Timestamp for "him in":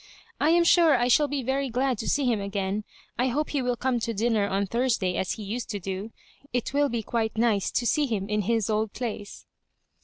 8.07-8.41